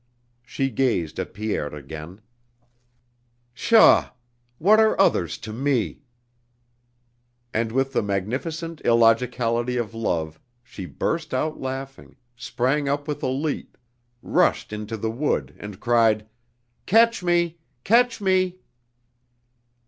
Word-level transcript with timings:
..."She 0.43 0.71
gazed 0.71 1.19
at 1.19 1.31
Pierre 1.35 1.75
again: 1.75 2.21
"Pshaw! 3.53 4.09
What 4.57 4.79
are 4.79 4.99
others 4.99 5.37
to 5.37 5.53
me?" 5.53 6.01
And 7.53 7.71
with 7.71 7.93
the 7.93 8.01
magnificent 8.01 8.81
illogicality 8.83 9.77
of 9.77 9.93
love 9.93 10.39
she 10.63 10.87
burst 10.87 11.35
out 11.35 11.59
laughing, 11.61 12.15
sprang 12.35 12.89
up 12.89 13.07
with 13.07 13.21
a 13.21 13.27
leap, 13.29 13.77
rushed 14.23 14.73
into 14.73 14.97
the 14.97 15.11
wood 15.11 15.55
and 15.59 15.79
cried: 15.79 16.27
"Catch 16.87 17.21
me, 17.21 17.59
catch 17.83 18.19
me!" 18.19 18.57